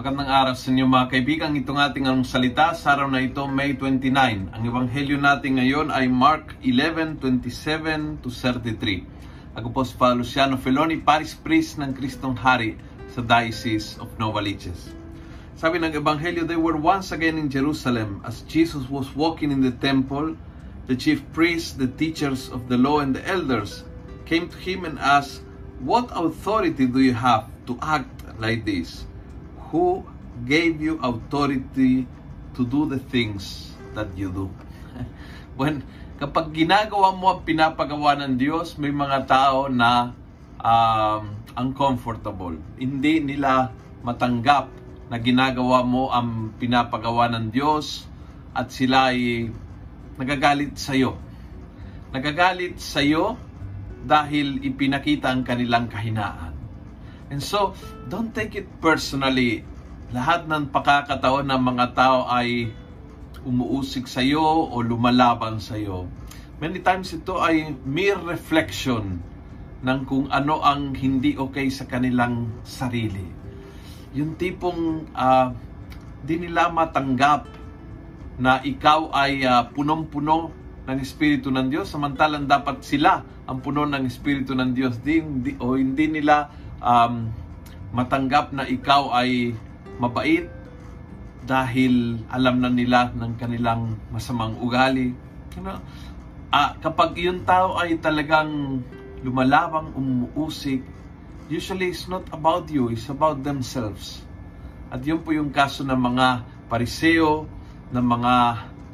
Magandang 0.00 0.32
araw 0.32 0.56
sa 0.56 0.72
inyo 0.72 0.88
mga 0.88 1.12
kaibigan. 1.12 1.52
Itong 1.60 1.76
ating 1.76 2.08
ang 2.08 2.24
salita 2.24 2.72
sa 2.72 2.96
araw 2.96 3.12
na 3.12 3.20
ito, 3.20 3.44
May 3.44 3.76
29. 3.76 4.48
Ang 4.48 4.62
ebanghelyo 4.64 5.20
natin 5.20 5.60
ngayon 5.60 5.92
ay 5.92 6.08
Mark 6.08 6.56
11:27 6.64 8.16
to 8.24 8.32
33. 8.32 9.04
Ako 9.60 9.68
po 9.68 9.84
si 9.84 9.92
Father 10.00 10.24
Luciano 10.24 10.56
Feloni, 10.56 10.96
Paris 10.96 11.36
Priest 11.36 11.76
ng 11.76 11.92
Kristong 11.92 12.32
Hari 12.32 12.80
sa 13.12 13.20
Diocese 13.20 14.00
of 14.00 14.08
Novaliches. 14.16 14.96
Sabi 15.60 15.76
ng 15.76 15.92
ebanghelyo, 15.92 16.48
they 16.48 16.56
were 16.56 16.80
once 16.80 17.12
again 17.12 17.36
in 17.36 17.52
Jerusalem 17.52 18.24
as 18.24 18.40
Jesus 18.48 18.88
was 18.88 19.12
walking 19.12 19.52
in 19.52 19.60
the 19.60 19.76
temple. 19.84 20.32
The 20.88 20.96
chief 20.96 21.20
priests, 21.36 21.76
the 21.76 21.92
teachers 21.92 22.48
of 22.48 22.72
the 22.72 22.80
law, 22.80 23.04
and 23.04 23.12
the 23.12 23.24
elders 23.28 23.84
came 24.24 24.48
to 24.48 24.56
him 24.56 24.88
and 24.88 24.96
asked, 24.96 25.44
What 25.84 26.08
authority 26.16 26.88
do 26.88 27.04
you 27.04 27.12
have 27.12 27.52
to 27.68 27.76
act 27.84 28.24
like 28.40 28.64
this? 28.64 29.09
Who 29.70 30.02
gave 30.46 30.82
you 30.82 30.98
authority 31.02 32.06
to 32.58 32.62
do 32.66 32.90
the 32.90 32.98
things 32.98 33.70
that 33.94 34.10
you 34.18 34.30
do? 34.34 34.50
When 35.58 35.86
kapag 36.20 36.52
ginagawa 36.52 37.14
mo 37.16 37.32
ang 37.32 37.42
pinapagawa 37.46 38.18
ng 38.20 38.36
Diyos, 38.36 38.76
may 38.76 38.92
mga 38.92 39.24
tao 39.24 39.70
na 39.72 40.12
um, 40.60 41.22
uncomfortable. 41.56 42.60
Hindi 42.76 43.24
nila 43.24 43.72
matanggap 44.04 44.68
na 45.10 45.18
ginagawa 45.18 45.82
mo 45.82 46.12
ang 46.12 46.54
pinapagawa 46.54 47.26
ng 47.34 47.50
Diyos 47.50 48.06
at 48.54 48.70
sila 48.70 49.10
ay 49.10 49.50
nagagalit 50.20 50.78
sa 50.78 50.94
iyo. 50.94 51.18
Nagagalit 52.14 52.78
sa 52.78 53.02
iyo 53.02 53.34
dahil 54.06 54.62
ipinakita 54.62 55.32
ang 55.32 55.42
kanilang 55.42 55.90
kahinaan. 55.90 56.49
And 57.30 57.38
so, 57.38 57.78
don't 58.10 58.34
take 58.34 58.58
it 58.58 58.66
personally. 58.82 59.62
Lahat 60.10 60.50
ng 60.50 60.74
pakakataon 60.74 61.46
ng 61.46 61.62
mga 61.62 61.86
tao 61.94 62.26
ay 62.26 62.74
umuusik 63.46 64.10
sa 64.10 64.20
iyo 64.20 64.42
o 64.42 64.74
lumalaban 64.82 65.62
sa 65.62 65.78
iyo. 65.78 66.10
Many 66.60 66.82
times 66.82 67.14
ito 67.14 67.40
ay 67.40 67.72
mere 67.86 68.20
reflection 68.20 69.22
ng 69.80 70.00
kung 70.04 70.28
ano 70.28 70.60
ang 70.60 70.92
hindi 70.92 71.38
okay 71.38 71.72
sa 71.72 71.88
kanilang 71.88 72.60
sarili. 72.66 73.24
Yung 74.12 74.36
tipong 74.36 75.08
uh, 75.14 75.54
di 76.20 76.36
nila 76.36 76.68
matanggap 76.68 77.48
na 78.36 78.60
ikaw 78.60 79.08
ay 79.14 79.46
uh, 79.46 79.70
punong-puno 79.72 80.52
ng 80.84 80.98
Espiritu 81.00 81.48
ng 81.48 81.70
Diyos 81.70 81.88
samantalang 81.88 82.44
dapat 82.50 82.82
sila 82.84 83.24
ang 83.46 83.62
puno 83.62 83.86
ng 83.86 84.04
Espiritu 84.04 84.52
ng 84.52 84.74
Diyos 84.74 85.00
di, 85.00 85.22
di, 85.22 85.56
o 85.60 85.78
hindi 85.78 86.08
nila 86.08 86.50
um, 86.80 87.28
matanggap 87.94 88.50
na 88.50 88.66
ikaw 88.66 89.12
ay 89.14 89.54
mabait 90.00 90.48
dahil 91.44 92.20
alam 92.28 92.60
na 92.60 92.68
nila 92.68 93.12
ng 93.16 93.36
kanilang 93.40 93.96
masamang 94.12 94.56
ugali. 94.60 95.12
You 95.56 95.62
know, 95.64 95.80
ah, 96.52 96.76
kapag 96.78 97.16
yung 97.16 97.44
tao 97.48 97.76
ay 97.80 97.96
talagang 98.00 98.82
lumalabang, 99.24 99.92
umuusik, 99.96 100.84
usually 101.48 101.92
it's 101.92 102.08
not 102.08 102.24
about 102.32 102.68
you, 102.68 102.92
it's 102.92 103.08
about 103.08 103.40
themselves. 103.44 104.22
At 104.90 105.04
yun 105.06 105.22
po 105.22 105.30
yung 105.30 105.52
kaso 105.54 105.86
ng 105.86 105.96
mga 105.96 106.26
pariseo, 106.70 107.46
ng 107.90 108.04
mga 108.04 108.34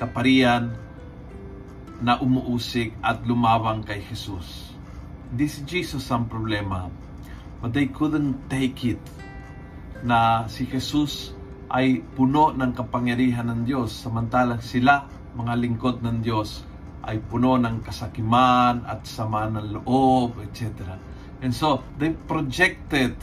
kaparian 0.00 0.72
na 2.00 2.16
umuusik 2.18 2.96
at 3.04 3.20
lumawang 3.28 3.84
kay 3.84 4.00
Jesus. 4.00 4.72
This 5.30 5.60
Jesus 5.62 6.08
ang 6.08 6.26
problema. 6.26 6.88
But 7.60 7.76
they 7.76 7.92
couldn't 7.92 8.48
take 8.48 8.80
it 8.88 9.00
na 10.00 10.48
si 10.48 10.64
Jesus 10.64 11.36
ay 11.70 12.02
puno 12.16 12.50
ng 12.56 12.72
kapangyarihan 12.72 13.46
ng 13.52 13.60
Diyos 13.68 13.94
samantalang 13.94 14.64
sila, 14.64 15.06
mga 15.36 15.54
lingkod 15.60 16.02
ng 16.02 16.24
Diyos, 16.24 16.66
ay 17.04 17.20
puno 17.20 17.60
ng 17.60 17.84
kasakiman 17.84 18.84
at 18.88 19.06
sama 19.06 19.46
ng 19.46 19.80
loob, 19.80 20.40
etc. 20.42 20.98
And 21.40 21.54
so, 21.54 21.84
they 21.96 22.12
projected 22.12 23.14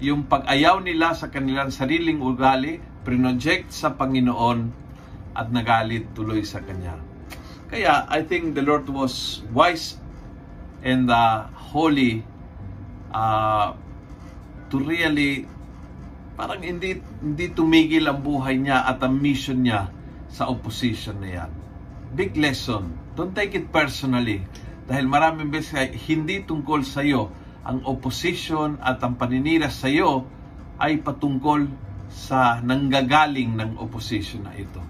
yung 0.00 0.24
pag-ayaw 0.24 0.80
nila 0.80 1.12
sa 1.12 1.28
kanilang 1.28 1.68
sariling 1.68 2.24
ugali, 2.24 2.80
project 3.04 3.72
sa 3.72 3.92
Panginoon 3.92 4.72
at 5.36 5.48
nagalit 5.52 6.08
tuloy 6.16 6.40
sa 6.44 6.64
Kanya. 6.64 6.96
Kaya, 7.68 8.08
I 8.08 8.24
think 8.24 8.56
the 8.56 8.64
Lord 8.64 8.88
was 8.88 9.44
wise 9.52 10.00
and 10.80 11.10
uh, 11.12 11.48
holy 11.52 12.24
uh, 13.10 13.74
to 14.70 14.76
really 14.78 15.44
parang 16.38 16.64
hindi 16.64 16.96
hindi 17.20 17.46
tumigil 17.52 18.08
ang 18.08 18.24
buhay 18.24 18.56
niya 18.56 18.88
at 18.88 19.02
ang 19.04 19.18
mission 19.18 19.60
niya 19.60 19.92
sa 20.30 20.48
opposition 20.48 21.20
na 21.20 21.28
yan. 21.42 21.50
Big 22.16 22.38
lesson. 22.38 22.96
Don't 23.18 23.34
take 23.34 23.52
it 23.58 23.68
personally. 23.68 24.40
Dahil 24.86 25.06
maraming 25.06 25.52
beses 25.52 25.76
ay 25.76 25.94
hindi 26.10 26.42
tungkol 26.42 26.82
sa 26.86 27.04
iyo. 27.04 27.30
Ang 27.66 27.84
opposition 27.84 28.80
at 28.80 28.98
ang 29.04 29.20
paninira 29.20 29.68
sa 29.68 29.86
iyo 29.86 30.24
ay 30.80 30.98
patungkol 31.04 31.68
sa 32.10 32.58
nanggagaling 32.64 33.54
ng 33.54 33.70
opposition 33.78 34.48
na 34.48 34.56
ito. 34.56 34.80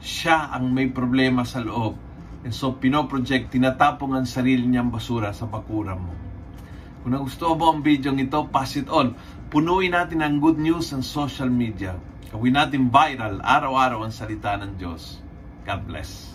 Siya 0.00 0.48
ang 0.48 0.72
may 0.72 0.88
problema 0.88 1.44
sa 1.44 1.60
loob. 1.60 1.98
And 2.40 2.56
so, 2.56 2.72
pinoproject, 2.72 3.52
tinatapong 3.52 4.16
ang 4.16 4.24
sarili 4.24 4.64
niyang 4.64 4.88
basura 4.88 5.36
sa 5.36 5.44
bakuran 5.44 6.00
mo. 6.00 6.29
Kung 7.00 7.16
nagustuhan 7.16 7.56
mo 7.56 7.72
ang 7.72 7.80
video 7.80 8.12
ito, 8.12 8.44
pass 8.52 8.76
it 8.76 8.92
on. 8.92 9.16
Punuin 9.48 9.96
natin 9.96 10.20
ang 10.20 10.36
good 10.36 10.60
news 10.60 10.92
sa 10.92 11.00
social 11.00 11.48
media. 11.48 11.96
Gawin 12.28 12.54
natin 12.54 12.92
viral, 12.92 13.40
araw-araw 13.40 14.04
ang 14.04 14.12
salita 14.12 14.54
ng 14.60 14.76
Diyos. 14.76 15.16
God 15.64 15.80
bless. 15.88 16.28